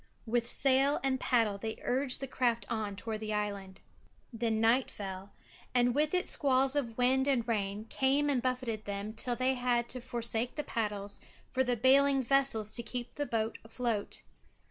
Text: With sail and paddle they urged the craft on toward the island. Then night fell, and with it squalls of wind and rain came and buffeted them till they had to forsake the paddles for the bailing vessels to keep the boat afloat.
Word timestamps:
With 0.25 0.49
sail 0.51 0.99
and 1.03 1.19
paddle 1.19 1.59
they 1.59 1.77
urged 1.83 2.21
the 2.21 2.27
craft 2.27 2.65
on 2.71 2.95
toward 2.95 3.19
the 3.19 3.35
island. 3.35 3.81
Then 4.33 4.59
night 4.59 4.89
fell, 4.89 5.29
and 5.75 5.93
with 5.93 6.15
it 6.15 6.27
squalls 6.27 6.75
of 6.75 6.97
wind 6.97 7.27
and 7.27 7.47
rain 7.47 7.85
came 7.85 8.27
and 8.27 8.41
buffeted 8.41 8.85
them 8.85 9.13
till 9.13 9.35
they 9.35 9.53
had 9.53 9.87
to 9.89 10.01
forsake 10.01 10.55
the 10.55 10.63
paddles 10.63 11.19
for 11.51 11.63
the 11.63 11.77
bailing 11.77 12.23
vessels 12.23 12.71
to 12.71 12.81
keep 12.81 13.13
the 13.13 13.27
boat 13.27 13.59
afloat. 13.63 14.23